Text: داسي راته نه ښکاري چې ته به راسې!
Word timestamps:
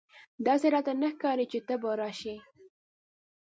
داسي 0.45 0.67
راته 0.75 0.91
نه 1.01 1.09
ښکاري 1.13 1.45
چې 1.51 1.59
ته 1.67 1.75
به 1.81 1.91
راسې! 1.99 2.35